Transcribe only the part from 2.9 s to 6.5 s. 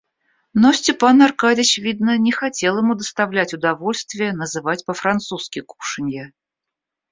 доставлять удовольствие называть по-французски кушанья.